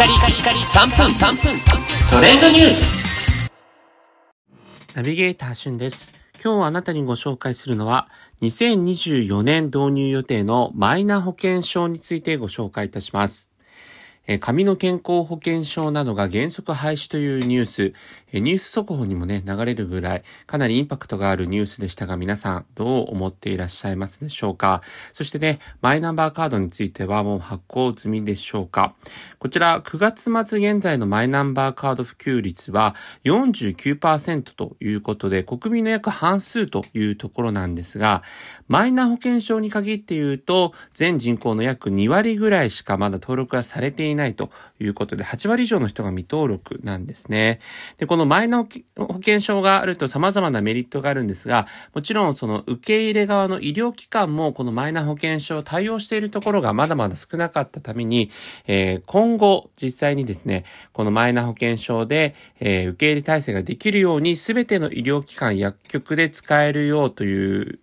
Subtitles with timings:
[0.00, 1.60] カリカリカリ3分3分
[2.10, 3.50] トレンドニュース
[4.94, 6.14] ナビゲーターしゅんです。
[6.42, 8.08] 今日あなたにご紹介するのは
[8.40, 13.49] 2024年導入予定のマイナ保険証についてご紹介いたします。
[14.32, 17.92] え紙の健康保険証などが原則廃止というニュース、
[18.30, 24.82] えニュース速報にもね、流れるぐらい、かなりインパクトがあるニュースでしたが、皆さんどう思っていらっしゃいますでしょうか？
[25.12, 28.94] そしてね、マイナンバーカードについてはもう発行済みでしょうか？
[29.40, 29.98] こちら、9
[30.30, 38.22] 月末現在のマイナンバーカード普及率は49%ということで、国民の約半数というところなんですが、
[38.68, 47.60] マイナ保険証に限って言うと、全人口の約2割ぐらいしかまだ登録がされていないないということで、8割以上の人が未登録なんですね。
[47.98, 58.30] で、このマイナ保険証があると様々なメリットがあるんですが、もちろんその受け入れ側の医療機関もこのマイナ保険証を対応しているところがまだまだ少なかったために、
[58.66, 67.80] えー、今後実際にですね、このマイナ保険証で、えー、受け入れ体制ができるように全ての医療機関、薬局で使えるようという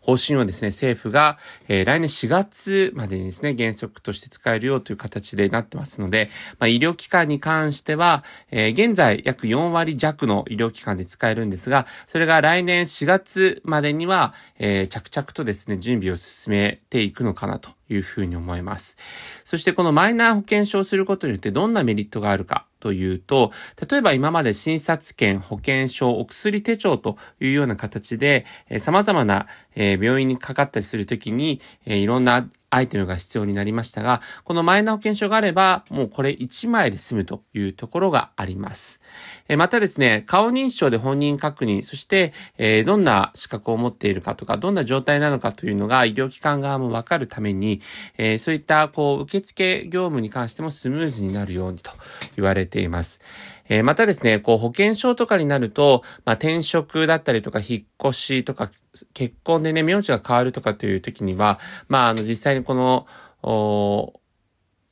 [0.00, 18.96] 方針をですね、政府が、えー、来年4月までにですね、原則として使えるようという形でなってますので、まあ、医療機関に関しては、えー、現在約4割弱の医療機関で使えるんですが、それが来年4月までには、えー、着々とですね、準備を進めていくのかなというふうに思います。
[19.44, 23.52] そしてこのマイナー保険証をすることによってどんなメリットがあるかというと、
[23.88, 39.00] 例えば今まで診察券、保険証、お薬手帳というような形で、えー、様々な、えー、病院にかかったりするときに、えー、いろんなアイテムが必要になりましたが、このマイナ保険証があれば、もうこれ1枚で済むというところがあります。
[39.48, 47.80] えまたですね、顔認証で本人確認、そして、えどんな資格を持っているかとか、どんな状態なのかというのが医療機関側もわかるために、
[48.16, 51.90] えそういったこう受付業務に関してもスムーズになるようにと
[52.36, 53.20] 言われています。
[53.68, 58.70] えまたですね、こう保険証とかになると、まあ、転職だったりとか引っ越しとか
[59.14, 61.58] 結婚でね、名字が変わるとかという時には、
[61.88, 63.06] まあ、あの、実際にこの、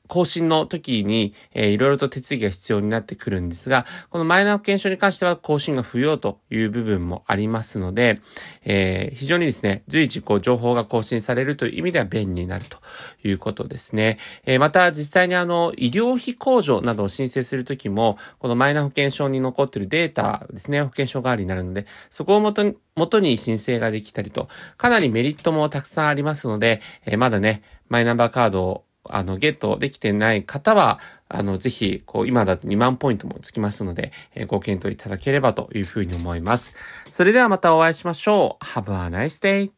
[0.09, 8.17] 更新の時に、えー、いろいろと手続きが必要になってくるんですが、このマイナ保険証に関しては更新が不要という部分もありますので、
[8.65, 12.79] えー、非常にですね、随時こう情報が更新されるという意味では便利になると
[13.23, 14.19] いうことですね。
[14.45, 30.99] えー、また実際にあの、医療費控除などを申請するときも、このマイナ保険証に残っているデータですね、保険証代わりになるので、そこを元に元に申請ができたりと、かなりメリットもたくさんありますので、えー、まだね、マイナンバーカードをあの、ゲットできてない方は、
[31.29, 36.75] あの、ぜひ、こう、今だと2万ポイントもつきますので、えー、ご検討いただければというふうに思います。
[37.11, 38.65] それではまたお会いしましょう。
[38.65, 39.78] Have a nice day!